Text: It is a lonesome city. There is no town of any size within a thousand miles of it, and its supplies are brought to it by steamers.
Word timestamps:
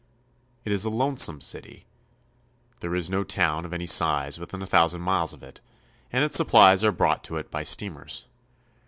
It 0.65 0.71
is 0.71 0.83
a 0.83 0.89
lonesome 0.89 1.41
city. 1.41 1.85
There 2.79 2.95
is 2.95 3.07
no 3.11 3.23
town 3.23 3.65
of 3.65 3.71
any 3.71 3.85
size 3.85 4.39
within 4.39 4.63
a 4.63 4.65
thousand 4.65 5.01
miles 5.01 5.31
of 5.31 5.43
it, 5.43 5.61
and 6.11 6.23
its 6.23 6.33
supplies 6.35 6.83
are 6.83 6.91
brought 6.91 7.23
to 7.25 7.37
it 7.37 7.51
by 7.51 7.61
steamers. 7.61 8.25